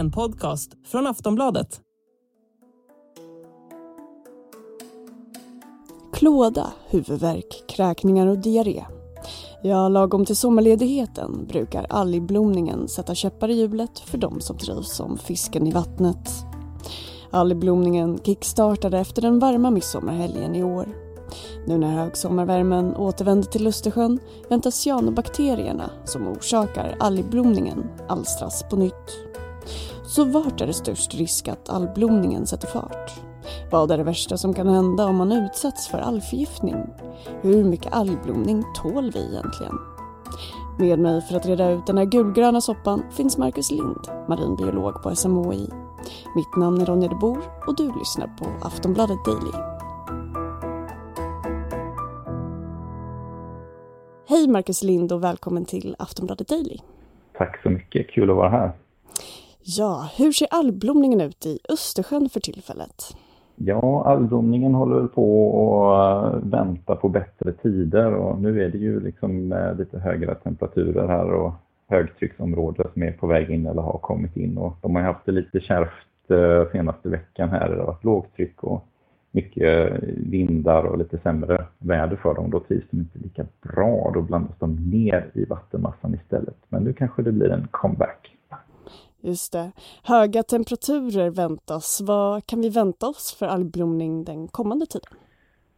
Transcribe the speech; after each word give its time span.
en 0.00 0.10
podcast 0.10 0.70
från 0.84 1.06
Aftonbladet. 1.06 1.80
Klåda, 6.12 6.72
huvudvärk, 6.86 7.64
kräkningar 7.68 8.26
och 8.26 8.38
diarré. 8.38 8.84
Ja, 9.62 9.88
lagom 9.88 10.24
till 10.24 10.36
sommarledigheten 10.36 11.46
brukar 11.46 11.86
algblomningen 11.90 12.88
sätta 12.88 13.14
käppar 13.14 13.48
i 13.48 13.54
hjulet 13.54 13.98
för 13.98 14.18
de 14.18 14.40
som 14.40 14.58
trivs 14.58 14.96
som 14.96 15.18
fisken 15.18 15.66
i 15.66 15.72
vattnet. 15.72 16.30
Algblomningen 17.30 18.18
kickstartade 18.24 18.98
efter 18.98 19.22
den 19.22 19.38
varma 19.38 19.70
midsommarhelgen 19.70 20.54
i 20.54 20.62
år. 20.62 20.88
Nu 21.66 21.78
när 21.78 22.04
högsommarvärmen 22.04 22.96
återvänder 22.96 23.48
till 23.48 23.66
Östersjön 23.66 24.18
väntas 24.48 24.74
cyanobakterierna 24.74 25.90
som 26.04 26.28
orsakar 26.28 26.96
algblomningen 27.00 27.84
alstras 28.08 28.64
på 28.70 28.76
nytt. 28.76 29.30
Så 30.10 30.24
vart 30.24 30.60
är 30.60 30.66
det 30.66 30.72
störst 30.72 31.14
risk 31.14 31.48
att 31.48 31.68
algblomningen 31.68 32.46
sätter 32.46 32.66
fart? 32.68 33.10
Vad 33.70 33.90
är 33.90 33.98
det 33.98 34.04
värsta 34.04 34.36
som 34.36 34.54
kan 34.54 34.68
hända 34.68 35.04
om 35.06 35.16
man 35.16 35.32
utsätts 35.32 35.88
för 35.88 35.98
algförgiftning? 35.98 36.76
Hur 37.42 37.64
mycket 37.64 37.92
algblomning 37.92 38.64
tål 38.74 39.10
vi 39.10 39.18
egentligen? 39.18 39.78
Med 40.78 40.98
mig 40.98 41.20
för 41.20 41.36
att 41.36 41.46
reda 41.46 41.70
ut 41.70 41.86
den 41.86 41.98
här 41.98 42.04
gulgröna 42.04 42.60
soppan 42.60 43.02
finns 43.10 43.38
Marcus 43.38 43.70
Lind, 43.70 44.08
marinbiolog 44.28 45.02
på 45.02 45.16
SMHI. 45.16 45.68
Mitt 46.36 46.56
namn 46.56 46.80
är 46.80 46.86
Ronja 46.86 47.08
de 47.08 47.18
Bor 47.18 47.42
och 47.66 47.76
du 47.76 47.92
lyssnar 47.98 48.26
på 48.26 48.66
Aftonbladet 48.66 49.24
Daily. 49.24 49.52
Hej 54.28 54.48
Marcus 54.48 54.82
Lind 54.82 55.12
och 55.12 55.24
välkommen 55.24 55.64
till 55.64 55.96
Aftonbladet 55.98 56.48
Daily. 56.48 56.78
Tack 57.38 57.62
så 57.62 57.70
mycket, 57.70 58.10
kul 58.10 58.30
att 58.30 58.36
vara 58.36 58.50
här. 58.50 58.72
Ja, 59.62 60.10
hur 60.18 60.32
ser 60.32 60.48
algblomningen 60.50 61.20
ut 61.20 61.46
i 61.46 61.58
Östersjön 61.68 62.28
för 62.28 62.40
tillfället? 62.40 63.16
Ja, 63.56 64.04
algblomningen 64.06 64.74
håller 64.74 65.06
på 65.06 65.92
att 65.92 66.34
eh, 66.34 66.40
vänta 66.42 66.96
på 66.96 67.08
bättre 67.08 67.52
tider 67.52 68.14
och 68.14 68.42
nu 68.42 68.64
är 68.64 68.68
det 68.68 68.78
ju 68.78 69.00
liksom 69.00 69.52
eh, 69.52 69.74
lite 69.74 69.98
högre 69.98 70.34
temperaturer 70.34 71.08
här 71.08 71.32
och 71.32 71.52
högtrycksområde 71.88 72.86
som 72.92 73.02
är 73.02 73.12
på 73.12 73.26
väg 73.26 73.50
in 73.50 73.66
eller 73.66 73.82
har 73.82 73.98
kommit 73.98 74.36
in 74.36 74.58
och 74.58 74.76
de 74.82 74.96
har 74.96 75.02
haft 75.02 75.26
det 75.26 75.32
lite 75.32 75.60
kärvt 75.60 76.30
eh, 76.30 76.72
senaste 76.72 77.08
veckan 77.08 77.48
här. 77.48 77.68
Det 77.68 77.76
har 77.76 77.86
varit 77.86 78.04
lågtryck 78.04 78.64
och 78.64 78.86
mycket 79.30 79.92
vindar 80.16 80.82
och 80.82 80.98
lite 80.98 81.18
sämre 81.18 81.66
väder 81.78 82.16
för 82.16 82.34
dem. 82.34 82.50
Då 82.50 82.60
trivs 82.60 82.84
de 82.90 82.96
inte 82.96 83.18
lika 83.18 83.46
bra. 83.62 84.10
Då 84.14 84.22
blandas 84.22 84.58
de 84.58 84.90
ner 84.90 85.30
i 85.34 85.44
vattenmassan 85.44 86.14
istället. 86.14 86.56
Men 86.68 86.84
nu 86.84 86.92
kanske 86.92 87.22
det 87.22 87.32
blir 87.32 87.50
en 87.50 87.68
comeback. 87.70 88.36
Just 89.22 89.52
det. 89.52 89.72
Höga 90.04 90.42
temperaturer 90.42 91.30
väntas. 91.30 92.00
Vad 92.06 92.46
kan 92.46 92.60
vi 92.60 92.68
vänta 92.68 93.06
oss 93.06 93.36
för 93.38 93.46
algblomning 93.46 94.24
den 94.24 94.48
kommande 94.48 94.86
tiden? 94.86 95.18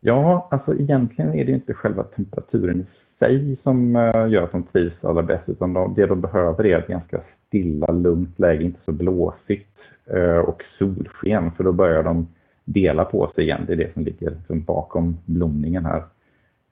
Ja, 0.01 0.49
alltså 0.51 0.75
egentligen 0.75 1.35
är 1.35 1.45
det 1.45 1.53
inte 1.53 1.75
själva 1.75 2.03
temperaturen 2.03 2.81
i 2.81 2.87
sig 3.19 3.57
som 3.63 3.97
eh, 3.97 4.29
gör 4.29 4.43
att 4.43 4.53
de 4.53 4.63
trivs 4.63 5.05
allra 5.05 5.23
bäst, 5.23 5.49
utan 5.49 5.95
det 5.95 6.07
de 6.07 6.21
behöver 6.21 6.67
är 6.67 6.79
ett 6.79 6.89
ganska 6.89 7.21
stilla, 7.47 7.87
lugnt 7.87 8.39
läge, 8.39 8.65
inte 8.65 8.81
så 8.85 8.93
blåsigt 8.93 9.77
eh, 10.07 10.39
och 10.39 10.63
solsken, 10.79 11.53
för 11.53 11.65
då 11.65 11.73
börjar 11.73 12.03
de 12.03 12.29
dela 12.65 13.05
på 13.05 13.33
sig 13.35 13.45
igen. 13.45 13.65
Det 13.67 13.73
är 13.73 13.77
det 13.77 13.93
som 13.93 14.05
ligger 14.05 14.31
liksom 14.31 14.63
bakom 14.65 15.17
blomningen 15.25 15.87
här. 15.87 16.03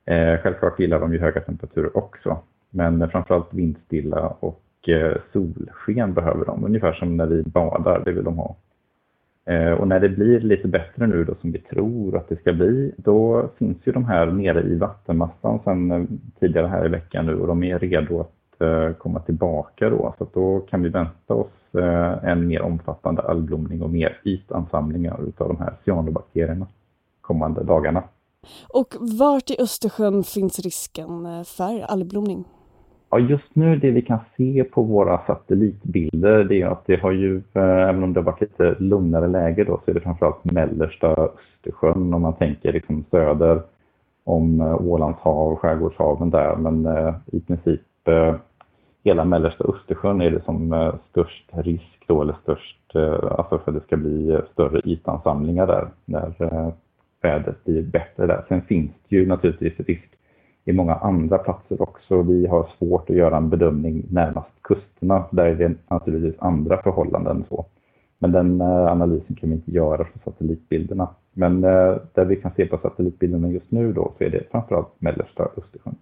Eh, 0.04 0.40
självklart 0.42 0.80
gillar 0.80 1.00
de 1.00 1.12
ju 1.12 1.20
höga 1.20 1.40
temperaturer 1.40 1.96
också, 1.96 2.38
men 2.70 3.10
framförallt 3.10 3.54
vindstilla 3.54 4.28
och 4.40 4.62
Eh, 4.88 5.16
solsken 5.32 6.14
behöver 6.14 6.44
de, 6.44 6.64
ungefär 6.64 6.92
som 6.92 7.16
när 7.16 7.26
vi 7.26 7.42
badar, 7.42 8.02
det 8.04 8.12
vill 8.12 8.24
de 8.24 8.38
ha. 8.38 8.56
Eh, 9.44 9.72
och 9.72 9.88
när 9.88 10.00
det 10.00 10.08
blir 10.08 10.40
lite 10.40 10.68
bättre 10.68 11.06
nu 11.06 11.24
då 11.24 11.34
som 11.40 11.52
vi 11.52 11.58
tror 11.58 12.16
att 12.16 12.28
det 12.28 12.36
ska 12.36 12.52
bli, 12.52 12.92
då 12.96 13.48
finns 13.58 13.78
ju 13.84 13.92
de 13.92 14.04
här 14.04 14.26
nere 14.26 14.62
i 14.62 14.76
vattenmassan 14.76 15.60
sedan 15.64 15.90
eh, 15.90 16.02
tidigare 16.40 16.66
här 16.66 16.86
i 16.86 16.88
veckan 16.88 17.26
nu 17.26 17.40
och 17.40 17.46
de 17.46 17.62
är 17.62 17.78
redo 17.78 18.20
att 18.20 18.36
komma 18.98 19.20
tillbaka 19.20 19.90
då. 19.90 20.14
Så 20.18 20.26
då 20.32 20.60
kan 20.60 20.82
vi 20.82 20.88
vänta 20.88 21.34
oss 21.34 21.74
en 22.22 22.46
mer 22.46 22.62
omfattande 22.62 23.22
algblomning 23.22 23.82
och 23.82 23.90
mer 23.90 24.20
ytansamlingar 24.24 25.20
utav 25.28 25.48
de 25.48 25.58
här 25.58 25.74
cyanobakterierna 25.84 26.66
kommande 27.20 27.64
dagarna. 27.64 28.02
Och 28.68 28.94
vart 29.00 29.50
i 29.50 29.56
Östersjön 29.58 30.24
finns 30.24 30.58
risken 30.58 31.08
för 31.44 31.80
algblomning? 31.80 32.44
Ja, 33.10 33.18
just 33.18 33.54
nu 33.54 33.76
det 33.76 33.90
vi 33.90 34.02
kan 34.02 34.18
se 34.36 34.64
på 34.64 34.82
våra 34.82 35.20
satellitbilder 35.26 36.44
det 36.44 36.62
är 36.62 36.66
att 36.66 36.86
det 36.86 37.00
har 37.00 37.12
ju, 37.12 37.36
eh, 37.36 37.88
även 37.88 38.02
om 38.02 38.12
det 38.12 38.20
har 38.20 38.24
varit 38.24 38.40
lite 38.40 38.76
lugnare 38.78 39.26
läge 39.28 39.64
då, 39.64 39.80
så 39.84 39.90
är 39.90 39.94
det 39.94 40.00
framförallt 40.00 40.44
mellersta 40.44 41.08
Östersjön 41.08 42.14
om 42.14 42.22
man 42.22 42.36
tänker 42.36 42.72
liksom 42.72 43.04
söder 43.10 43.62
om 44.24 44.60
eh, 44.60 44.74
Ålands 44.74 45.18
hav, 45.18 45.56
skärgårdshaven 45.56 46.30
där. 46.30 46.56
Men 46.56 46.86
eh, 46.86 47.14
i 47.26 47.40
princip 47.40 48.08
eh, 48.08 48.34
hela 49.04 49.24
mellersta 49.24 49.64
Östersjön 49.64 50.20
är 50.20 50.30
det 50.30 50.44
som 50.44 50.92
störst 51.10 51.50
risk 51.52 52.04
då, 52.06 52.22
eller 52.22 52.36
störst, 52.42 52.96
alltså 53.30 53.58
för 53.58 53.70
att 53.70 53.74
det 53.74 53.86
ska 53.86 53.96
bli 53.96 54.40
större 54.52 54.80
ytansamlingar 54.84 55.66
där 55.66 55.88
när 56.04 56.32
vädret 57.22 57.64
blir 57.64 57.82
bättre 57.82 58.26
där. 58.26 58.44
Sen 58.48 58.62
finns 58.62 58.90
det 59.08 59.16
ju 59.16 59.26
naturligtvis 59.26 59.86
risk 59.86 60.08
i 60.70 60.72
många 60.72 60.94
andra 60.94 61.38
platser 61.38 61.82
också. 61.82 62.22
Vi 62.22 62.46
har 62.46 62.68
svårt 62.78 63.10
att 63.10 63.16
göra 63.16 63.36
en 63.36 63.48
bedömning 63.48 64.04
närmast 64.10 64.48
kusterna. 64.62 65.24
Där 65.30 65.44
är 65.44 65.54
det 65.54 65.74
naturligtvis 65.88 66.42
andra 66.42 66.82
förhållanden. 66.82 67.44
Så. 67.48 67.66
Men 68.18 68.32
den 68.32 68.60
eh, 68.60 68.86
analysen 68.86 69.36
kan 69.36 69.48
vi 69.48 69.54
inte 69.54 69.70
göra 69.70 70.04
för 70.04 70.30
satellitbilderna. 70.30 71.08
Men 71.32 71.64
eh, 71.64 71.96
där 72.14 72.24
vi 72.24 72.36
kan 72.36 72.50
se 72.56 72.66
på 72.66 72.78
satellitbilderna 72.82 73.48
just 73.48 73.70
nu 73.70 73.92
då 73.92 74.12
så 74.18 74.24
är 74.24 74.30
det 74.30 74.50
framförallt 74.50 75.00
mellersta 75.00 75.42
Östersjön. 75.42 75.96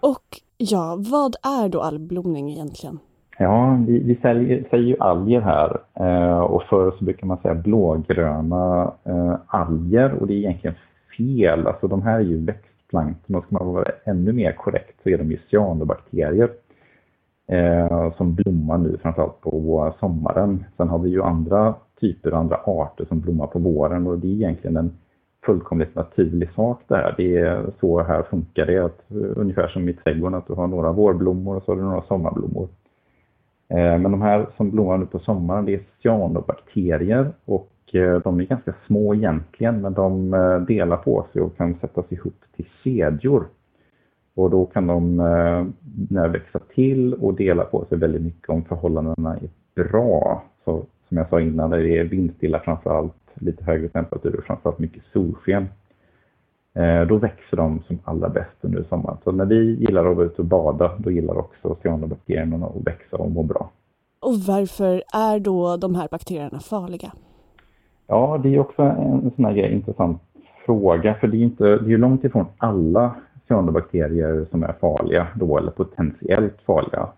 Och 0.00 0.40
ja, 0.56 0.96
vad 1.10 1.36
är 1.62 1.68
då 1.68 1.80
algblomning 1.80 2.50
egentligen? 2.50 2.98
Ja, 3.38 3.78
vi, 3.86 3.98
vi 3.98 4.14
säger, 4.22 4.64
säger 4.70 4.84
ju 4.84 4.96
alger 5.00 5.40
här 5.40 5.78
eh, 5.94 6.38
och 6.38 6.62
förr 6.62 6.94
så 6.98 7.04
brukar 7.04 7.26
man 7.26 7.38
säga 7.38 7.54
blågröna 7.54 8.92
eh, 9.04 9.36
alger 9.46 10.12
och 10.12 10.26
det 10.26 10.34
är 10.34 10.38
egentligen 10.38 10.76
fel. 11.16 11.66
Alltså 11.66 11.88
de 11.88 12.02
här 12.02 12.14
är 12.14 12.24
ju 12.24 12.44
växt 12.44 12.73
plankton 12.94 13.36
och 13.36 13.44
ska 13.44 13.58
man 13.58 13.74
vara 13.74 13.90
ännu 14.04 14.32
mer 14.32 14.52
korrekt 14.52 15.02
så 15.02 15.08
är 15.08 15.18
de 15.18 15.30
ju 15.30 15.38
cyanobakterier 15.50 16.50
eh, 17.48 18.12
som 18.16 18.34
blommar 18.34 18.78
nu 18.78 18.98
framförallt 19.02 19.40
på 19.40 19.94
sommaren. 20.00 20.64
Sen 20.76 20.88
har 20.88 20.98
vi 20.98 21.10
ju 21.10 21.22
andra 21.22 21.74
typer 22.00 22.32
och 22.32 22.38
andra 22.38 22.56
arter 22.56 23.04
som 23.04 23.20
blommar 23.20 23.46
på 23.46 23.58
våren 23.58 24.06
och 24.06 24.18
det 24.18 24.26
är 24.26 24.32
egentligen 24.32 24.76
en 24.76 24.92
fullkomligt 25.46 25.94
naturlig 25.94 26.50
sak 26.50 26.80
det 26.88 26.96
här. 26.96 27.14
Det 27.16 27.36
är 27.36 27.66
så 27.80 28.02
här 28.02 28.22
funkar 28.22 28.66
det, 28.66 28.78
att, 28.78 29.10
eh, 29.10 29.40
ungefär 29.40 29.68
som 29.68 29.88
i 29.88 29.92
trädgården, 29.92 30.38
att 30.38 30.46
du 30.46 30.52
har 30.52 30.66
några 30.66 30.92
vårblommor 30.92 31.56
och 31.56 31.62
så 31.62 31.72
har 31.72 31.76
du 31.76 31.82
några 31.82 32.02
sommarblommor. 32.02 32.68
Eh, 33.68 33.98
men 33.98 34.02
de 34.02 34.22
här 34.22 34.46
som 34.56 34.70
blommar 34.70 34.98
nu 34.98 35.06
på 35.06 35.18
sommaren, 35.18 35.64
det 35.64 35.74
är 35.74 35.80
cyanobakterier 36.02 37.32
och 37.44 37.70
Eh, 37.92 38.18
de 38.18 38.40
är 38.40 38.44
ganska 38.44 38.74
små 38.86 39.14
egentligen, 39.14 39.80
men 39.80 39.94
de 39.94 40.34
eh, 40.34 40.58
delar 40.58 40.96
på 40.96 41.26
sig 41.32 41.42
och 41.42 41.56
kan 41.56 41.74
sättas 41.80 42.12
ihop 42.12 42.40
till 42.56 42.66
kedjor. 42.84 43.46
Och 44.34 44.50
då 44.50 44.66
kan 44.66 44.86
de 44.86 45.20
eh, 45.20 45.66
när 46.10 46.28
växa 46.28 46.58
till 46.74 47.14
och 47.14 47.34
dela 47.34 47.64
på 47.64 47.84
sig 47.84 47.98
väldigt 47.98 48.22
mycket 48.22 48.48
om 48.48 48.64
förhållandena 48.64 49.36
är 49.36 49.48
bra. 49.82 50.44
Så, 50.64 50.84
som 51.08 51.16
jag 51.16 51.28
sa 51.28 51.40
innan, 51.40 51.70
det 51.70 51.98
är 51.98 52.04
vindstilla 52.04 52.60
framför 52.60 52.98
allt, 52.98 53.14
lite 53.34 53.64
högre 53.64 53.88
temperatur 53.88 54.38
och 54.38 54.44
framför 54.44 54.68
allt 54.70 54.78
mycket 54.78 55.02
solsken. 55.12 55.66
då 57.08 57.16
växer 57.16 57.56
de 57.56 57.82
som 57.86 57.98
allra 58.04 58.28
bäst 58.28 58.56
under 58.60 58.84
sommaren. 58.88 59.16
Så 59.24 59.32
när 59.32 59.44
vi 59.44 59.74
gillar 59.74 60.10
att 60.10 60.16
vara 60.16 60.26
ute 60.26 60.42
och 60.42 60.48
bada, 60.48 60.92
då 60.98 61.10
gillar 61.10 61.38
också 61.38 61.76
cyanobakterierna 61.82 62.66
att 62.66 62.86
växa 62.86 63.16
och 63.16 63.30
må 63.30 63.42
bra. 63.42 63.70
Och 64.20 64.34
varför 64.38 65.02
är 65.14 65.38
då 65.38 65.76
de 65.76 65.94
här 65.94 66.08
bakterierna 66.10 66.60
farliga? 66.60 67.12
Ja, 68.06 68.40
det 68.42 68.54
är 68.54 68.58
också 68.58 68.82
en 68.82 69.30
sån 69.36 69.44
här 69.44 69.68
intressant 69.68 70.22
fråga, 70.66 71.14
för 71.14 71.26
det 71.26 71.36
är, 71.36 71.42
inte, 71.42 71.64
det 71.64 71.92
är 71.92 71.98
långt 71.98 72.24
ifrån 72.24 72.46
alla 72.58 73.14
cyanobakterier 73.48 74.46
som 74.50 74.62
är 74.62 74.72
farliga 74.80 75.26
då, 75.34 75.58
eller 75.58 75.70
potentiellt 75.70 76.60
farliga. 76.66 77.08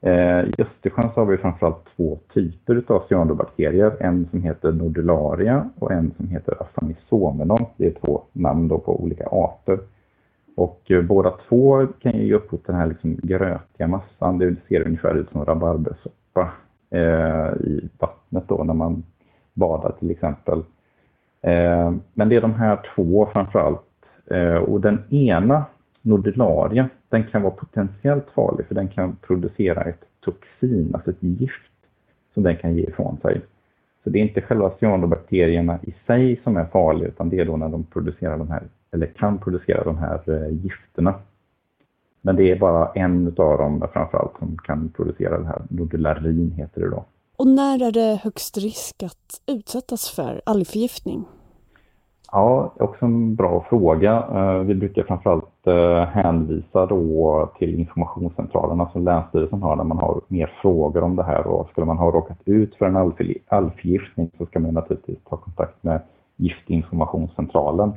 Eh, 0.00 0.40
I 0.40 0.54
Östersjön 0.58 1.10
så 1.14 1.20
har 1.20 1.26
vi 1.26 1.36
framförallt 1.36 1.84
två 1.96 2.18
typer 2.34 2.82
av 2.86 3.02
cyanobakterier, 3.08 3.96
en 4.00 4.28
som 4.30 4.42
heter 4.42 4.72
nodularia 4.72 5.70
och 5.78 5.92
en 5.92 6.14
som 6.16 6.28
heter 6.28 6.62
afanisomenon. 6.62 7.64
Det 7.76 7.86
är 7.86 7.90
två 7.90 8.22
namn 8.32 8.68
då 8.68 8.78
på 8.78 9.02
olika 9.02 9.26
arter. 9.26 9.78
Och 10.56 10.90
eh, 10.90 11.02
båda 11.02 11.34
två 11.48 11.86
kan 11.86 12.12
ju 12.12 12.26
ge 12.26 12.34
upphov 12.34 12.56
till 12.56 12.66
den 12.66 12.76
här 12.76 12.86
liksom 12.86 13.16
grötiga 13.22 13.86
massan. 13.86 14.38
Det 14.38 14.56
ser 14.68 14.86
ungefär 14.86 15.14
ut 15.14 15.30
som 15.30 15.44
rabarbersoppa 15.44 16.52
eh, 16.90 17.66
i 17.66 17.88
vattnet 17.98 18.44
då 18.48 18.64
när 18.64 18.74
man 18.74 19.02
bada 19.58 19.92
till 19.92 20.10
exempel. 20.10 20.58
Eh, 21.42 21.92
men 22.14 22.28
det 22.28 22.36
är 22.36 22.40
de 22.40 22.54
här 22.54 22.78
två 22.94 23.28
framförallt. 23.32 23.80
Eh, 24.26 24.56
och 24.56 24.80
den 24.80 25.02
ena, 25.10 25.64
nodularia, 26.02 26.88
den 27.08 27.24
kan 27.24 27.42
vara 27.42 27.52
potentiellt 27.52 28.26
farlig 28.34 28.66
för 28.66 28.74
den 28.74 28.88
kan 28.88 29.16
producera 29.16 29.82
ett 29.82 30.04
toxin, 30.20 30.90
alltså 30.94 31.10
ett 31.10 31.22
gift 31.22 31.72
som 32.34 32.42
den 32.42 32.56
kan 32.56 32.74
ge 32.74 32.82
ifrån 32.82 33.18
sig. 33.22 33.40
Så 34.04 34.10
det 34.10 34.18
är 34.18 34.22
inte 34.22 34.40
själva 34.40 34.72
cyanobakterierna 34.80 35.78
i 35.82 35.94
sig 36.06 36.40
som 36.44 36.56
är 36.56 36.64
farliga 36.64 37.08
utan 37.08 37.28
det 37.28 37.40
är 37.40 37.44
då 37.44 37.56
när 37.56 37.68
de 37.68 37.84
producerar 37.84 38.38
de 38.38 38.50
här, 38.50 38.62
eller 38.90 39.06
kan 39.06 39.38
producera 39.38 39.84
de 39.84 39.98
här 39.98 40.20
eh, 40.26 40.48
gifterna. 40.48 41.14
Men 42.20 42.36
det 42.36 42.50
är 42.50 42.58
bara 42.58 42.92
en 42.94 43.26
av 43.26 43.58
dem 43.58 43.88
framförallt 43.92 44.38
som 44.38 44.56
kan 44.64 44.88
producera 44.88 45.38
det 45.38 45.46
här. 45.46 45.62
Nodularin 45.68 46.52
heter 46.56 46.80
det 46.80 46.90
då. 46.90 47.04
Och 47.38 47.46
när 47.46 47.82
är 47.82 47.92
det 47.92 48.20
högst 48.22 48.56
risk 48.56 49.02
att 49.02 49.40
utsättas 49.46 50.10
för 50.10 50.42
algförgiftning? 50.46 51.24
Ja, 52.32 52.72
också 52.78 53.04
en 53.04 53.34
bra 53.34 53.66
fråga. 53.68 54.26
Eh, 54.32 54.58
vi 54.58 54.74
brukar 54.74 55.02
framförallt 55.02 55.66
eh, 55.66 56.04
hänvisa 56.04 56.86
då 56.86 57.50
till 57.58 57.78
informationscentralerna 57.80 58.90
som 58.92 59.04
Länsstyrelsen 59.04 59.62
har 59.62 59.76
när 59.76 59.84
man 59.84 59.98
har 59.98 60.20
mer 60.28 60.52
frågor 60.62 61.02
om 61.02 61.16
det 61.16 61.22
här. 61.22 61.46
Och 61.46 61.70
skulle 61.70 61.86
man 61.86 61.98
ha 61.98 62.10
råkat 62.10 62.38
ut 62.44 62.74
för 62.74 62.86
en 62.86 62.96
algförgiftning 63.48 64.30
så 64.38 64.46
ska 64.46 64.60
man 64.60 64.74
naturligtvis 64.74 65.18
ta 65.28 65.36
kontakt 65.36 65.82
med 65.82 66.00
Giftinformationscentralen. 66.36 67.92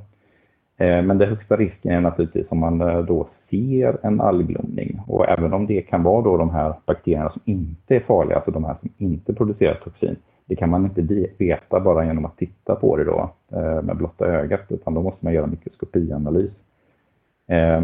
Eh, 0.81 1.01
men 1.01 1.17
det 1.17 1.25
högsta 1.25 1.55
risken 1.55 1.91
är 1.91 2.01
naturligtvis 2.01 2.45
om 2.49 2.57
man 2.57 2.81
eh, 2.81 2.99
då 2.99 3.27
ser 3.49 3.97
en 4.03 4.21
algblomning. 4.21 5.01
Och 5.07 5.29
även 5.29 5.53
om 5.53 5.67
det 5.67 5.81
kan 5.81 6.03
vara 6.03 6.21
då 6.21 6.37
de 6.37 6.49
här 6.49 6.73
bakterierna 6.85 7.29
som 7.29 7.41
inte 7.45 7.95
är 7.95 7.99
farliga, 7.99 8.35
alltså 8.35 8.51
de 8.51 8.65
här 8.65 8.75
som 8.79 8.89
inte 8.97 9.33
producerar 9.33 9.75
toxin, 9.83 10.15
det 10.45 10.55
kan 10.55 10.69
man 10.69 10.83
inte 10.83 11.25
veta 11.37 11.79
bara 11.79 12.05
genom 12.05 12.25
att 12.25 12.37
titta 12.37 12.75
på 12.75 12.97
det 12.97 13.03
då 13.03 13.31
eh, 13.51 13.81
med 13.81 13.97
blotta 13.97 14.25
ögat, 14.25 14.61
utan 14.69 14.93
då 14.93 15.01
måste 15.01 15.25
man 15.25 15.33
göra 15.33 15.47
mikroskopianalys. 15.47 16.51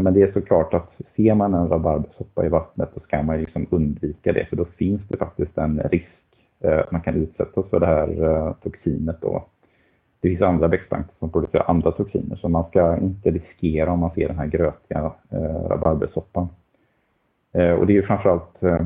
Men 0.03 0.13
det 0.13 0.21
är 0.21 0.31
såklart 0.31 0.73
att 0.73 0.91
ser 1.15 1.33
man 1.33 1.53
en 1.53 1.69
rabarbersoppa 1.69 2.45
i 2.45 2.49
vattnet 2.49 2.89
så 2.93 2.99
ska 2.99 3.23
man 3.23 3.39
liksom 3.39 3.67
undvika 3.69 4.33
det, 4.33 4.45
för 4.45 4.55
då 4.55 4.65
finns 4.65 5.01
det 5.07 5.17
faktiskt 5.17 5.57
en 5.57 5.79
risk 5.79 6.07
att 6.63 6.91
man 6.91 7.01
kan 7.01 7.15
utsättas 7.15 7.69
för 7.69 7.79
det 7.79 7.85
här 7.85 8.53
toxinet 8.63 9.21
då. 9.21 9.43
Det 10.19 10.29
finns 10.29 10.41
andra 10.41 10.67
växtbanker 10.67 11.13
som 11.19 11.29
producerar 11.29 11.69
andra 11.69 11.91
toxiner, 11.91 12.35
så 12.35 12.49
man 12.49 12.69
ska 12.69 12.97
inte 12.97 13.31
riskera 13.31 13.91
om 13.91 13.99
man 13.99 14.11
ser 14.11 14.27
den 14.27 14.37
här 14.37 14.47
grötiga 14.47 15.11
eh, 15.29 15.69
rabarbersoppan. 15.69 16.47
Eh, 17.53 17.71
och 17.71 17.87
det 17.87 17.93
är 17.93 17.95
ju 17.95 18.03
framförallt 18.03 18.63
eh, 18.63 18.85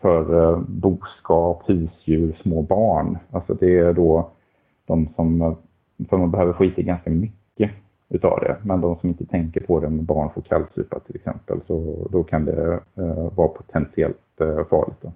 för 0.00 0.52
eh, 0.52 0.60
boskap, 0.68 1.62
husdjur, 1.66 2.38
små 2.42 2.62
barn. 2.62 3.18
Alltså 3.30 3.54
det 3.54 3.78
är 3.78 3.92
då 3.92 4.30
de 4.86 5.08
som, 5.16 5.56
för 6.08 6.16
man 6.16 6.30
behöver 6.30 6.52
få 6.52 6.64
i 6.64 6.74
sig 6.74 6.84
ganska 6.84 7.10
mycket 7.10 7.70
utav 8.08 8.40
det. 8.40 8.56
Men 8.64 8.80
de 8.80 8.98
som 9.00 9.08
inte 9.08 9.26
tänker 9.26 9.60
på 9.60 9.80
det, 9.80 9.86
om 9.86 10.04
barn 10.04 10.30
får 10.34 10.42
kallsupa 10.42 11.00
till 11.00 11.16
exempel, 11.16 11.60
så 11.66 12.08
då 12.10 12.24
kan 12.24 12.44
det 12.44 12.80
eh, 12.96 13.32
vara 13.36 13.48
potentiellt 13.48 14.40
eh, 14.40 14.64
farligt. 14.64 14.98
Då. 15.00 15.12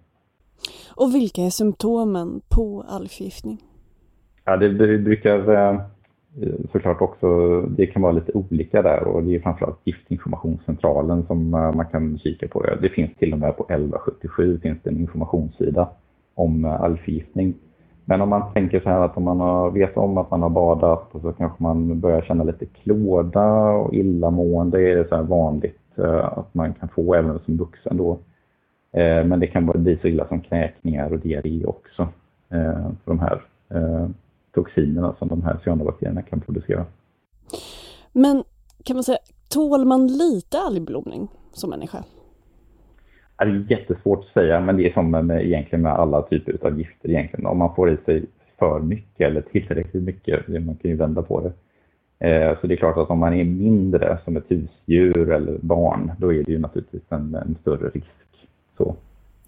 Och 0.97 1.15
vilka 1.15 1.43
är 1.43 1.51
symptomen 1.51 2.41
på 2.49 2.85
algförgiftning? 2.89 3.59
Ja, 4.45 4.57
det, 4.57 4.69
det 4.69 4.99
brukar 4.99 5.55
eh, 5.55 5.81
såklart 6.73 7.01
också, 7.01 7.61
det 7.63 7.87
kan 7.87 8.03
vara 8.03 8.13
lite 8.13 8.33
olika 8.33 8.83
där 8.83 9.05
och 9.05 9.23
det 9.23 9.35
är 9.35 9.41
framförallt 9.41 9.81
Giftinformationscentralen 9.85 11.27
som 11.27 11.55
eh, 11.55 11.75
man 11.75 11.87
kan 11.87 12.19
kika 12.19 12.49
på. 12.49 12.65
Det 12.83 12.89
finns 12.89 13.17
till 13.17 13.33
och 13.33 13.39
med 13.39 13.57
på 13.57 13.63
1177 13.63 14.61
finns 14.63 14.79
det 14.83 14.91
en 14.91 15.01
informationssida 15.01 15.89
om 16.35 16.65
eh, 16.65 16.81
algförgiftning. 16.81 17.55
Men 18.05 18.21
om 18.21 18.29
man 18.29 18.53
tänker 18.53 18.81
så 18.81 18.89
här 18.89 19.01
att 19.01 19.17
om 19.17 19.25
man 19.25 19.41
har, 19.41 19.71
vet 19.71 19.97
om 19.97 20.19
att 20.19 20.31
man 20.31 20.43
har 20.43 20.51
badat 20.51 21.15
och 21.15 21.21
så 21.21 21.33
kanske 21.33 21.63
man 21.63 22.01
börjar 22.01 22.23
känna 22.23 22.45
lite 22.45 22.67
klåda 22.67 23.71
och 23.71 23.95
illamående 23.95 24.81
är 24.81 24.97
det 24.97 25.09
så 25.09 25.17
här 25.17 25.23
vanligt 25.23 25.79
att 26.23 26.55
man 26.55 26.75
kan 26.75 26.89
få 26.89 27.15
även 27.15 27.39
som 27.39 27.57
vuxen 27.57 27.97
då. 27.97 28.19
Men 29.25 29.41
det 29.41 29.47
kan 29.47 29.67
bli 29.67 29.99
så 30.03 30.09
illa 30.09 30.29
som 30.29 30.41
kräkningar 30.41 31.13
och 31.13 31.19
diarré 31.19 31.65
också 31.65 32.09
för 33.05 33.05
de 33.05 33.19
här 33.19 33.43
toxinerna 34.55 35.15
som 35.19 35.29
de 35.29 35.43
här 35.43 35.61
cyanobakterierna 35.65 36.23
kan 36.23 36.41
producera. 36.41 36.87
Men 38.13 38.45
kan 38.85 38.97
man 38.97 39.05
säga, 39.05 39.19
tål 39.49 39.85
man 39.85 40.07
lite 40.07 40.59
algblomning 40.59 41.29
som 41.53 41.71
människa? 41.71 42.05
Det 43.39 43.45
är 43.45 43.67
jättesvårt 43.71 44.25
att 44.25 44.33
säga, 44.33 44.61
men 44.61 44.77
det 44.77 44.89
är 44.89 44.93
som 44.93 45.11
med, 45.11 45.47
egentligen 45.47 45.83
med 45.83 45.93
alla 45.93 46.23
typer 46.23 46.67
av 46.67 46.79
gifter 46.79 47.11
egentligen. 47.11 47.47
Om 47.47 47.59
man 47.59 47.75
får 47.75 47.91
i 47.91 47.97
sig 48.05 48.25
för 48.59 48.81
mycket 48.81 49.27
eller 49.31 49.41
tillräckligt 49.41 50.03
mycket, 50.03 50.49
man 50.49 50.77
kan 50.77 50.91
ju 50.91 50.97
vända 50.97 51.23
på 51.23 51.41
det. 51.41 51.53
Eh, 52.29 52.61
så 52.61 52.67
det 52.67 52.75
är 52.75 52.77
klart 52.77 52.97
att 52.97 53.11
om 53.11 53.19
man 53.19 53.35
är 53.35 53.45
mindre 53.45 54.19
som 54.25 54.37
ett 54.37 54.45
husdjur 54.49 55.31
eller 55.31 55.59
barn, 55.63 56.13
då 56.19 56.33
är 56.33 56.45
det 56.45 56.53
ju 56.53 56.59
naturligtvis 56.59 57.03
en, 57.09 57.35
en 57.35 57.57
större 57.61 57.89
risk. 57.89 58.07
Så. 58.77 58.97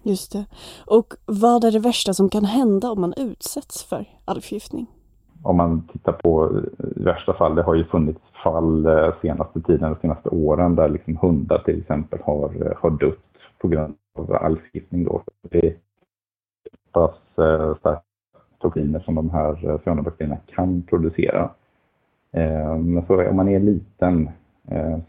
Just 0.03 0.31
det. 0.31 0.45
Och 0.85 1.13
vad 1.25 1.63
är 1.63 1.71
det 1.71 1.79
värsta 1.79 2.13
som 2.13 2.29
kan 2.29 2.45
hända 2.45 2.91
om 2.91 3.01
man 3.01 3.13
utsätts 3.17 3.83
för 3.83 4.05
algförgiftning? 4.25 4.87
Om 5.45 5.57
man 5.57 5.81
tittar 5.81 6.11
på 6.11 6.43
eh, 6.43 7.01
i 7.01 7.03
värsta 7.03 7.33
fall, 7.33 7.55
det 7.55 7.61
har 7.63 7.75
ju 7.75 7.83
funnits 7.83 8.19
fall 8.43 8.85
eh, 8.85 9.13
senaste 9.21 9.61
tiden, 9.61 9.89
de 9.91 9.95
senaste 10.01 10.29
åren, 10.29 10.75
där 10.75 10.89
liksom 10.89 11.17
hundar 11.17 11.57
till 11.57 11.79
exempel 11.79 12.19
har, 12.23 12.51
eh, 12.65 12.77
har 12.77 12.89
dött 12.89 13.17
på 13.61 13.67
grund 13.67 13.95
av 14.15 14.33
algförgiftning. 14.33 15.03
Då. 15.03 15.21
Det 15.41 15.67
är 15.67 15.75
pass 16.91 17.15
starka 17.79 18.01
toxiner 18.61 18.99
som 18.99 19.15
de 19.15 19.29
här 19.29 19.79
cyanobakterierna 19.83 20.37
kan 20.45 20.81
producera. 20.81 21.49
Men 22.79 23.05
så 23.07 23.29
om 23.29 23.35
man 23.35 23.49
är 23.49 23.59
liten 23.59 24.29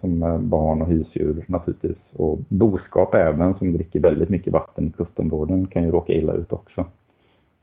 som 0.00 0.20
barn 0.48 0.82
och 0.82 0.88
husdjur 0.88 1.44
naturligtvis. 1.48 1.96
Och 2.12 2.38
boskap 2.48 3.14
även 3.14 3.54
som 3.54 3.72
dricker 3.72 4.00
väldigt 4.00 4.28
mycket 4.28 4.52
vatten 4.52 4.86
i 4.86 4.92
kustområden 4.92 5.66
kan 5.66 5.82
ju 5.82 5.90
råka 5.90 6.12
illa 6.12 6.32
ut 6.32 6.52
också. 6.52 6.86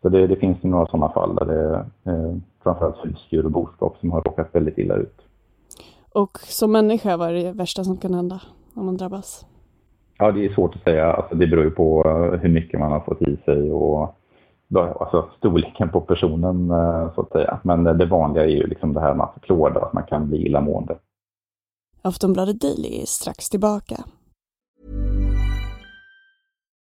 Så 0.04 0.10
det, 0.10 0.28
det 0.28 0.36
finns 0.36 0.64
några 0.64 0.86
sådana 0.86 1.10
fall 1.10 1.36
där 1.36 1.46
det 1.46 1.86
eh, 2.12 2.36
framförallt 2.64 3.06
husdjur 3.06 3.46
och 3.46 3.52
boskap 3.52 3.98
som 4.00 4.12
har 4.12 4.22
råkat 4.22 4.50
väldigt 4.52 4.78
illa 4.78 4.96
ut. 4.96 5.22
Och 6.14 6.38
som 6.40 6.72
människa, 6.72 7.18
vad 7.18 7.30
är 7.30 7.34
det 7.34 7.52
värsta 7.52 7.84
som 7.84 7.98
kan 7.98 8.14
hända 8.14 8.42
om 8.76 8.86
man 8.86 8.98
drabbas? 8.98 9.46
Ja, 10.18 10.32
det 10.32 10.46
är 10.46 10.54
svårt 10.54 10.76
att 10.76 10.84
säga. 10.84 11.14
Alltså, 11.14 11.36
det 11.36 11.48
beror 11.48 11.64
ju 11.64 11.72
på 11.72 12.04
eh, 12.06 12.40
hur 12.40 12.50
mycket 12.50 12.80
man 12.80 12.92
har 12.92 13.00
fått 13.00 13.22
i 13.22 13.38
sig 13.46 13.72
och 13.72 14.16
alltså, 14.76 15.30
storleken 15.38 15.90
på 15.90 16.02
personen 16.02 16.72
eh, 16.72 17.14
så 17.16 17.22
att 17.22 17.32
säga. 17.32 17.60
Men 17.64 17.84
det 17.84 18.06
vanliga 18.06 18.44
är 18.44 18.50
ju 18.50 18.68
liksom 18.68 18.94
det 18.94 19.02
här 19.02 19.14
med 19.14 19.24
att 19.24 19.42
klåda, 19.42 19.82
att 19.82 19.94
man 19.94 20.04
kan 20.04 20.30
bli 20.30 20.46
illamående. 20.46 20.98
Aftonbladet 22.02 22.62
Daily 22.62 23.02
är 23.02 23.06
strax 23.06 23.50
tillbaka. 23.50 23.96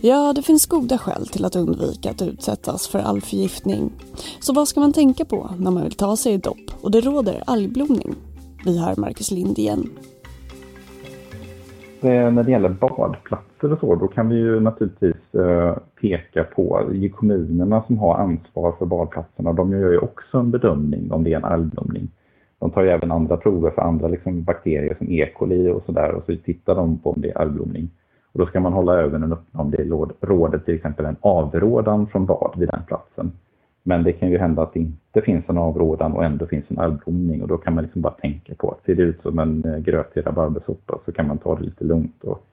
Ja, 0.00 0.32
det 0.32 0.42
finns 0.42 0.66
goda 0.66 0.98
skäl 0.98 1.26
till 1.26 1.44
att 1.44 1.56
undvika 1.56 2.10
att 2.10 2.22
utsättas 2.22 2.88
för 2.88 2.98
algförgiftning. 2.98 3.90
Så 4.40 4.52
vad 4.54 4.68
ska 4.68 4.80
man 4.80 4.92
tänka 4.92 5.24
på 5.24 5.50
när 5.58 5.70
man 5.70 5.82
vill 5.82 5.96
ta 5.96 6.16
sig 6.16 6.32
i 6.32 6.36
dopp 6.36 6.70
och 6.82 6.90
det 6.90 7.00
råder 7.00 7.42
algblomning? 7.46 8.14
Vi 8.64 8.78
har 8.78 9.00
Marcus 9.00 9.30
Lind 9.30 9.58
igen. 9.58 9.90
Eh, 12.00 12.32
när 12.32 12.42
det 12.42 12.50
gäller 12.50 12.68
badplatser 12.68 13.72
och 13.72 13.78
så, 13.80 13.94
då 13.94 14.08
kan 14.08 14.28
vi 14.28 14.36
ju 14.36 14.60
naturligtvis 14.60 15.34
eh, 15.34 15.76
peka 16.00 16.44
på 16.44 16.90
kommunerna 17.14 17.82
som 17.86 17.98
har 17.98 18.14
ansvar 18.14 18.74
för 18.78 18.86
badplatserna. 18.86 19.52
De 19.52 19.72
gör 19.72 19.92
ju 19.92 19.98
också 19.98 20.38
en 20.38 20.50
bedömning 20.50 21.12
om 21.12 21.24
det 21.24 21.32
är 21.32 21.36
en 21.36 21.44
algblomning. 21.44 22.08
De 22.58 22.70
tar 22.70 22.82
ju 22.82 22.88
även 22.88 23.12
andra 23.12 23.36
prover 23.36 23.70
för 23.70 23.82
andra 23.82 24.08
liksom, 24.08 24.44
bakterier 24.44 24.94
som 24.98 25.10
E. 25.10 25.28
coli 25.34 25.68
och 25.68 25.82
sådär 25.86 26.12
och 26.12 26.22
så 26.26 26.36
tittar 26.44 26.74
de 26.74 26.98
på 26.98 27.10
om 27.10 27.20
det 27.20 27.30
är 27.30 27.38
algblomning. 27.38 27.90
Och 28.38 28.44
då 28.44 28.50
ska 28.50 28.60
man 28.60 28.72
hålla 28.72 28.94
ögonen 28.94 29.32
öppna 29.32 29.60
om 29.60 29.70
det 29.70 29.84
råder 30.20 30.58
till 30.58 30.74
exempel 30.74 31.06
en 31.06 31.16
avrådan 31.20 32.06
från 32.06 32.26
bad 32.26 32.54
vid 32.56 32.68
den 32.68 32.82
platsen. 32.86 33.32
Men 33.82 34.04
det 34.04 34.12
kan 34.12 34.30
ju 34.30 34.38
hända 34.38 34.62
att 34.62 34.72
det 34.72 34.80
inte 34.80 35.22
finns 35.22 35.44
en 35.48 35.58
avrådan 35.58 36.12
och 36.12 36.24
ändå 36.24 36.46
finns 36.46 36.64
en 36.68 36.78
algblomning 36.78 37.42
och 37.42 37.48
då 37.48 37.56
kan 37.56 37.74
man 37.74 37.84
liksom 37.84 38.02
bara 38.02 38.12
tänka 38.12 38.54
på 38.54 38.70
att 38.70 38.84
ser 38.84 38.94
det 38.94 39.02
ut 39.02 39.22
som 39.22 39.38
en 39.38 39.64
eh, 39.64 39.78
grötig 39.78 40.26
rabarbersoppa 40.26 40.98
så 41.04 41.12
kan 41.12 41.26
man 41.26 41.38
ta 41.38 41.56
det 41.56 41.64
lite 41.64 41.84
lugnt. 41.84 42.24
Och 42.24 42.46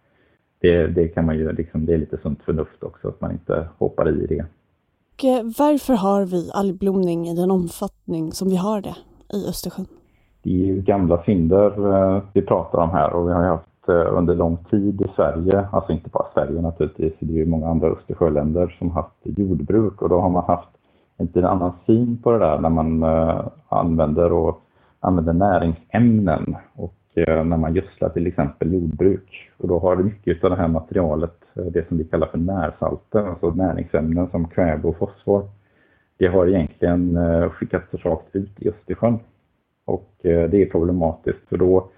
det, 0.61 0.87
det, 0.87 1.07
kan 1.07 1.25
man 1.25 1.37
ju 1.37 1.51
liksom, 1.51 1.85
det 1.85 1.93
är 1.93 1.97
lite 1.97 2.17
sunt 2.17 2.43
förnuft 2.43 2.83
också 2.83 3.07
att 3.07 3.21
man 3.21 3.31
inte 3.31 3.67
hoppar 3.77 4.09
i 4.09 4.25
det. 4.25 4.45
Och 5.13 5.25
eh, 5.25 5.43
varför 5.59 5.93
har 5.93 6.25
vi 6.25 6.51
algblomning 6.53 7.27
i 7.27 7.35
den 7.35 7.51
omfattning 7.51 8.31
som 8.31 8.49
vi 8.49 8.55
har 8.55 8.81
det 8.81 8.95
i 9.33 9.49
Östersjön? 9.49 9.87
Det 10.43 10.49
är 10.49 10.65
ju 10.65 10.81
gamla 10.81 11.23
synder 11.23 11.93
eh, 11.93 12.23
vi 12.33 12.41
pratar 12.41 12.79
om 12.79 12.89
här 12.89 13.13
och 13.13 13.27
vi 13.27 13.33
har 13.33 13.43
haft 13.43 13.74
Eh, 13.87 14.17
under 14.17 14.35
lång 14.35 14.57
tid 14.57 15.01
i 15.01 15.07
Sverige, 15.15 15.67
alltså 15.71 15.91
inte 15.91 16.09
bara 16.09 16.27
Sverige 16.33 16.61
naturligtvis, 16.61 17.13
det 17.19 17.33
är 17.33 17.37
ju 17.37 17.45
många 17.45 17.67
andra 17.67 17.87
Östersjöländer 17.87 18.75
som 18.79 18.91
haft 18.91 19.15
jordbruk 19.23 20.01
och 20.01 20.09
då 20.09 20.19
har 20.19 20.29
man 20.29 20.43
haft 20.43 20.69
en 21.17 21.45
annan 21.45 21.71
syn 21.85 22.21
på 22.21 22.31
det 22.31 22.39
där 22.39 22.59
när 22.59 22.69
man 22.69 23.03
eh, 23.03 23.47
använder, 23.69 24.31
och, 24.31 24.61
använder 24.99 25.33
näringsämnen 25.33 26.55
och 26.75 26.95
eh, 27.13 27.43
när 27.43 27.57
man 27.57 27.75
gödslar 27.75 28.09
till 28.09 28.27
exempel 28.27 28.73
jordbruk. 28.73 29.51
Och 29.57 29.67
då 29.67 29.79
har 29.79 29.95
mycket 29.95 30.43
av 30.43 30.49
det 30.49 30.55
här 30.55 30.67
materialet, 30.67 31.37
det 31.53 31.87
som 31.87 31.97
vi 31.97 32.03
kallar 32.03 32.27
för 32.27 32.37
närsalter, 32.37 33.29
alltså 33.29 33.49
näringsämnen 33.49 34.29
som 34.31 34.47
kväve 34.47 34.87
och 34.87 34.97
fosfor. 34.97 35.49
Det 36.17 36.27
har 36.27 36.47
egentligen 36.47 37.19
skickats 37.49 37.93
rakt 37.93 38.35
ut 38.35 38.61
i 38.61 38.69
Östersjön. 38.69 39.19
Och 39.85 40.09
det 40.21 40.61
är 40.61 40.65
problematiskt 40.69 41.49
för 41.49 41.57
då 41.57 41.89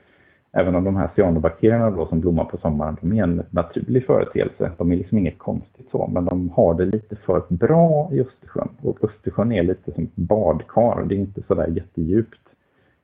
Även 0.59 0.75
om 0.75 0.83
de 0.83 0.95
här 0.95 1.09
cyanobakterierna 1.15 1.91
då 1.91 2.05
som 2.05 2.19
blommar 2.19 2.43
på 2.45 2.57
sommaren, 2.57 2.97
de 3.01 3.13
är 3.13 3.23
en 3.23 3.43
naturlig 3.49 4.05
företeelse. 4.05 4.71
De 4.77 4.91
är 4.91 4.95
liksom 4.95 5.17
inget 5.17 5.37
konstigt 5.37 5.87
så, 5.91 6.09
men 6.13 6.25
de 6.25 6.49
har 6.49 6.73
det 6.73 6.85
lite 6.85 7.15
för 7.15 7.43
bra 7.49 8.09
i 8.13 8.21
Östersjön. 8.21 8.69
Och 8.81 9.03
Östersjön 9.03 9.51
är 9.51 9.63
lite 9.63 9.91
som 9.91 10.03
ett 10.03 10.15
badkar, 10.15 11.05
det 11.05 11.15
är 11.15 11.19
inte 11.19 11.41
sådär 11.47 11.67
jättedjupt. 11.67 12.39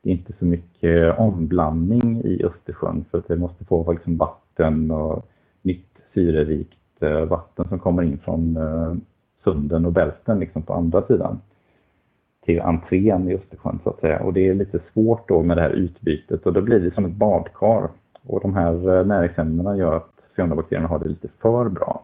Det 0.01 0.09
är 0.09 0.13
inte 0.13 0.33
så 0.39 0.45
mycket 0.45 1.07
eh, 1.07 1.21
omblandning 1.21 2.21
i 2.23 2.43
Östersjön 2.43 3.05
för 3.11 3.17
att 3.17 3.27
det 3.27 3.35
måste 3.35 3.65
få 3.65 3.91
liksom 3.91 4.17
vatten 4.17 4.91
och 4.91 5.25
nytt 5.61 5.97
syrerikt 6.13 7.01
eh, 7.01 7.25
vatten 7.25 7.65
som 7.69 7.79
kommer 7.79 8.03
in 8.03 8.17
från 8.17 8.57
eh, 8.57 8.93
sunden 9.43 9.85
och 9.85 9.91
bälten 9.91 10.39
liksom 10.39 10.61
på 10.61 10.73
andra 10.73 11.01
sidan 11.01 11.39
till 12.45 12.61
entrén 12.61 13.29
i 13.29 13.35
Östersjön 13.35 13.79
så 13.83 13.89
att 13.89 13.99
säga. 13.99 14.19
Och 14.19 14.33
det 14.33 14.47
är 14.47 14.53
lite 14.53 14.79
svårt 14.93 15.27
då 15.27 15.43
med 15.43 15.57
det 15.57 15.61
här 15.61 15.69
utbytet 15.69 16.45
och 16.45 16.53
då 16.53 16.61
blir 16.61 16.79
det 16.79 16.93
som 16.93 17.05
ett 17.05 17.11
badkar. 17.11 17.89
Och 18.27 18.41
de 18.41 18.53
här 18.53 18.97
eh, 18.99 19.05
näringsämnena 19.05 19.77
gör 19.77 19.95
att 19.95 20.09
cyanobakterierna 20.35 20.87
har 20.87 20.99
det 20.99 21.09
lite 21.09 21.27
för 21.41 21.69
bra. 21.69 22.03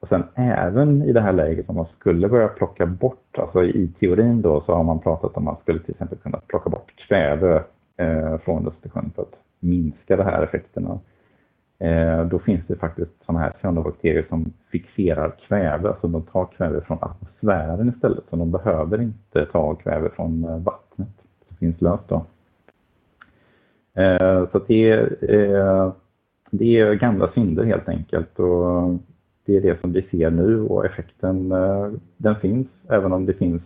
Och 0.00 0.08
sen 0.08 0.24
även 0.34 1.02
i 1.02 1.12
det 1.12 1.20
här 1.20 1.32
läget 1.32 1.68
om 1.68 1.76
man 1.76 1.86
skulle 1.98 2.28
börja 2.28 2.48
plocka 2.48 2.86
bort, 2.86 3.38
alltså 3.38 3.64
i 3.64 3.88
teorin 4.00 4.42
då 4.42 4.60
så 4.60 4.74
har 4.74 4.84
man 4.84 5.00
pratat 5.00 5.36
om 5.36 5.48
att 5.48 5.54
man 5.54 5.62
skulle 5.62 5.80
till 5.80 5.90
exempel 5.90 6.18
kunna 6.18 6.40
plocka 6.46 6.70
bort 6.70 6.94
kväve 7.08 7.62
eh, 7.96 8.38
från 8.38 8.68
Östersjön 8.68 9.10
för 9.14 9.22
att 9.22 9.34
minska 9.60 10.16
de 10.16 10.22
här 10.22 10.42
effekterna. 10.42 10.98
Eh, 11.80 12.24
då 12.24 12.38
finns 12.38 12.66
det 12.66 12.76
faktiskt 12.76 13.10
sådana 13.26 13.44
här 13.44 13.52
cyanobakterier 13.62 14.26
som 14.28 14.52
fixerar 14.70 15.36
kväve, 15.48 15.88
alltså 15.88 16.08
de 16.08 16.22
tar 16.22 16.46
kväve 16.46 16.80
från 16.80 16.98
atmosfären 17.00 17.88
istället, 17.88 18.24
så 18.30 18.36
de 18.36 18.50
behöver 18.50 19.02
inte 19.02 19.46
ta 19.46 19.74
kväve 19.74 20.10
från 20.10 20.44
eh, 20.44 20.58
vattnet 20.58 21.08
som 21.48 21.56
finns 21.56 21.80
löst 21.80 22.08
då. 22.08 22.26
Eh, 23.94 24.48
så 24.52 24.58
det 24.66 24.90
är, 24.90 25.92
det 26.50 26.80
är 26.80 26.94
gamla 26.94 27.30
synder 27.34 27.64
helt 27.64 27.88
enkelt 27.88 28.38
och 28.38 28.98
det 29.44 29.56
är 29.56 29.60
det 29.60 29.80
som 29.80 29.92
vi 29.92 30.02
ser 30.02 30.30
nu 30.30 30.60
och 30.60 30.86
effekten 30.86 31.48
den 32.16 32.36
finns, 32.40 32.68
även 32.88 33.12
om 33.12 33.26
det 33.26 33.34
finns 33.34 33.62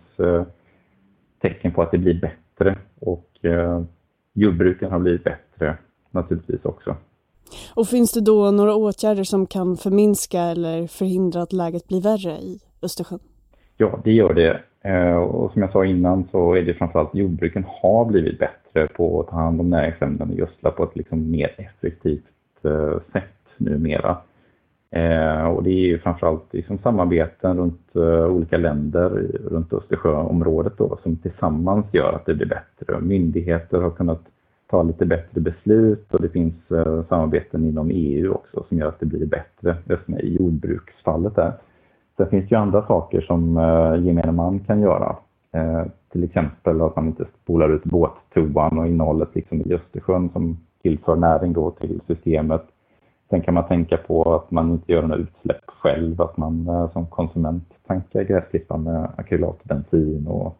tecken 1.41 1.73
på 1.73 1.83
att 1.83 1.91
det 1.91 1.99
blir 1.99 2.21
bättre 2.21 2.77
och 3.01 3.31
jordbruken 4.33 4.91
har 4.91 4.99
blivit 4.99 5.25
bättre 5.25 5.77
naturligtvis 6.11 6.65
också. 6.65 6.97
Och 7.75 7.89
finns 7.89 8.13
det 8.13 8.21
då 8.21 8.51
några 8.51 8.75
åtgärder 8.75 9.25
som 9.25 9.47
kan 9.47 9.77
förminska 9.77 10.41
eller 10.41 10.87
förhindra 10.87 11.43
att 11.43 11.53
läget 11.53 11.89
blir 11.89 12.01
värre 12.01 12.39
i 12.39 12.61
Östersjön? 12.83 13.21
Ja, 13.77 14.01
det 14.05 14.13
gör 14.13 14.35
det. 14.35 14.61
Eh, 14.85 15.17
och 15.17 15.53
som 15.53 15.63
jag 15.63 15.73
sa 15.73 15.85
innan 15.85 16.29
så 16.31 16.55
är 16.55 16.63
det 16.63 16.75
framförallt 16.75 17.15
jordbruken 17.15 17.65
har 17.83 18.05
blivit 18.05 18.39
bättre 18.39 18.87
på 18.87 19.21
att 19.21 19.29
ta 19.29 19.37
hand 19.37 19.61
om 19.61 19.71
näringsämnen 19.71 20.31
och 20.31 20.37
gödsla 20.37 20.71
på 20.71 20.85
ett 20.85 20.97
liksom 20.97 21.31
mer 21.31 21.55
effektivt 21.57 22.25
eh, 22.65 22.99
sätt 23.13 23.25
numera. 23.57 24.17
Eh, 24.91 25.45
och 25.45 25.63
det 25.63 25.71
är 25.71 25.87
ju 25.87 25.99
framförallt 25.99 26.45
liksom 26.55 26.79
samarbeten 26.79 27.57
runt 27.57 27.97
olika 28.31 28.57
länder 28.57 29.09
runt 29.51 29.73
Östersjöområdet 29.73 30.73
då, 30.79 30.99
som 31.03 31.17
tillsammans 31.17 31.87
gör 31.93 32.13
att 32.13 32.27
det 32.27 32.35
blir 32.35 32.47
bättre. 32.47 33.01
Myndigheter 33.01 33.81
har 33.81 33.91
kunnat 33.91 34.23
ta 34.71 34.83
lite 34.83 35.07
bättre 35.07 35.41
beslut 35.41 36.15
och 36.15 36.23
det 36.23 36.29
finns 36.29 36.71
eh, 36.71 37.05
samarbeten 37.09 37.65
inom 37.65 37.91
EU 37.91 38.33
också 38.33 38.65
som 38.69 38.79
gör 38.79 38.89
att 38.89 39.01
det 39.01 39.07
blir 39.07 39.27
bättre 39.27 39.77
just 39.85 40.09
med 40.09 40.21
i 40.21 40.37
jordbruksfallet 40.37 41.37
där. 41.37 41.53
Sen 42.17 42.27
finns 42.27 42.49
det 42.49 42.55
ju 42.55 42.61
andra 42.61 42.87
saker 42.87 43.21
som 43.21 43.57
eh, 43.57 44.05
gemene 44.07 44.33
man 44.33 44.61
kan 44.61 44.81
göra. 44.81 45.17
Eh, 45.53 45.85
till 46.13 46.25
exempel 46.25 46.81
att 46.81 46.97
man 46.97 47.07
inte 47.07 47.25
spolar 47.43 47.69
ut 47.69 47.85
båttoan 47.85 48.79
och 48.79 48.87
innehållet 48.87 49.35
liksom 49.35 49.61
i 49.61 49.75
Östersjön 49.75 50.31
som 50.33 50.59
tillför 50.83 51.17
näring 51.17 51.53
då 51.53 51.71
till 51.71 52.01
systemet. 52.07 52.63
Sen 53.31 53.43
kan 53.43 53.55
man 53.55 53.69
tänka 53.69 53.97
på 53.97 54.35
att 54.35 54.51
man 54.51 54.71
inte 54.71 54.93
gör 54.93 55.03
några 55.03 55.23
utsläpp 55.23 55.65
själv, 55.67 56.23
att 56.23 56.37
man 56.37 56.69
eh, 56.69 56.93
som 56.93 57.07
konsument 57.07 57.69
tankar 57.87 58.23
gräsklippan 58.23 58.83
med 58.83 59.09
akrylatbensin 59.17 60.27
och 60.27 60.57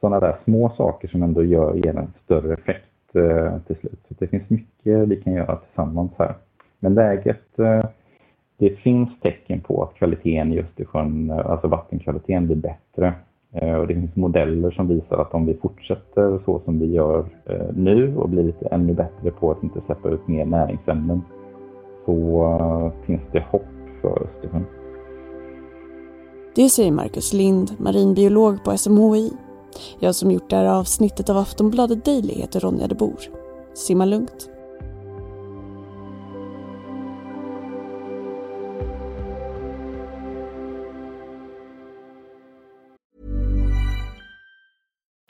sådana 0.00 0.20
där 0.20 0.36
små 0.44 0.72
saker 0.76 1.08
som 1.08 1.22
ändå 1.22 1.44
gör, 1.44 1.74
ger 1.74 1.96
en 1.96 2.12
större 2.24 2.52
effekt 2.52 2.86
Eh, 3.16 3.58
till 3.66 3.76
slut. 3.76 4.00
Så 4.08 4.14
det 4.18 4.26
finns 4.26 4.50
mycket 4.50 5.08
vi 5.08 5.16
kan 5.16 5.32
göra 5.32 5.56
tillsammans 5.56 6.12
här. 6.18 6.34
Men 6.78 6.94
läget, 6.94 7.58
eh, 7.58 7.84
det 8.58 8.70
finns 8.70 9.20
tecken 9.20 9.60
på 9.60 9.82
att 9.82 9.94
kvaliteten 9.94 10.52
i 10.52 10.60
Östersjön, 10.60 11.30
eh, 11.30 11.50
alltså 11.50 11.68
vattenkvaliteten 11.68 12.46
blir 12.46 12.56
bättre. 12.56 13.14
Och 13.80 13.86
det 13.86 13.94
finns 13.94 14.16
modeller 14.16 14.70
som 14.70 14.88
visar 14.88 15.18
att 15.18 15.34
om 15.34 15.46
vi 15.46 15.54
fortsätter 15.54 16.38
så 16.44 16.60
som 16.64 16.78
vi 16.78 16.86
gör 16.86 17.24
nu 17.74 18.16
och 18.16 18.28
blir 18.28 18.42
lite 18.42 18.66
ännu 18.66 18.94
bättre 18.94 19.30
på 19.30 19.50
att 19.50 19.62
inte 19.62 19.80
släppa 19.86 20.08
ut 20.08 20.28
mer 20.28 20.44
näringsämnen 20.44 21.22
så 22.04 22.92
finns 23.06 23.20
det 23.32 23.44
hopp 23.50 23.62
för 24.00 24.22
Östersjön. 24.22 24.64
Det 26.54 26.68
säger 26.68 26.92
Marcus 26.92 27.32
Lind, 27.32 27.70
marinbiolog 27.78 28.64
på 28.64 28.76
SMHI 28.76 29.32
jag 29.98 30.14
som 30.14 30.30
gjort 30.30 30.50
det 30.50 30.56
här 30.56 30.64
avsnittet 30.64 31.30
av 31.30 31.36
Aftonbladet 31.36 32.04
Daily 32.04 32.34
heter 32.34 32.60
Ronja 32.60 32.86
de 32.86 32.94
Bor. 32.94 33.20
Simma 33.74 34.04
lugnt. 34.04 34.50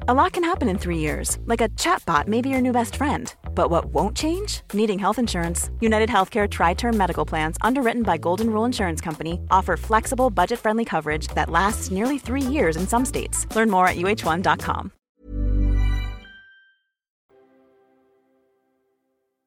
A 0.09 0.15
lot 0.15 0.33
can 0.33 0.45
happen 0.45 0.69
in 0.69 0.79
three 0.79 0.99
years, 0.99 1.37
like 1.47 1.61
a 1.61 1.69
chatbot 1.71 2.29
may 2.29 2.41
be 2.41 2.49
your 2.49 2.61
new 2.61 2.73
best 2.73 2.95
friend. 2.95 3.35
But 3.57 3.71
what 3.71 3.87
won't 3.87 4.17
change? 4.17 4.61
Needing 4.73 5.01
health 5.01 5.19
insurance. 5.19 5.71
United 5.81 6.09
Healthcare 6.09 6.49
Tri 6.49 6.75
Term 6.75 6.97
Medical 6.97 7.27
Plans, 7.27 7.57
underwritten 7.61 8.03
by 8.05 8.19
Golden 8.19 8.51
Rule 8.51 8.67
Insurance 8.67 9.05
Company, 9.05 9.41
offer 9.51 9.77
flexible, 9.77 10.31
budget 10.31 10.61
friendly 10.61 10.85
coverage 10.85 11.27
that 11.35 11.51
lasts 11.51 11.91
nearly 11.91 12.19
three 12.19 12.53
years 12.53 12.77
in 12.77 12.87
some 12.87 13.05
states. 13.05 13.47
Learn 13.57 13.71
more 13.71 13.89
at 13.89 13.97
uh1.com. 13.97 14.91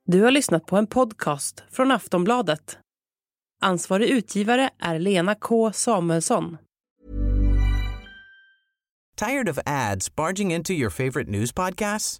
Du 0.07 0.23
har 0.23 0.31
lyssnat 0.31 0.65
på 0.65 0.77
en 0.77 0.87
podcast 0.87 1.63
från 1.71 1.91
Aftonbladet. 1.91 2.77
Ansvarig 3.61 4.09
utgivare 4.09 4.69
är 4.79 4.99
Lena 4.99 5.35
K 5.35 5.71
Samuelsson. 5.73 6.57
Tired 9.15 9.49
of 9.49 9.59
ads 9.65 10.15
barging 10.15 10.51
into 10.51 10.73
your 10.73 10.89
favorite 10.89 11.29
news 11.29 11.51
podcasts? 11.51 12.19